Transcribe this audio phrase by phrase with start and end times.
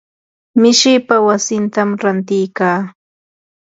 [0.61, 2.81] mishipaa wasitam ranti kaa.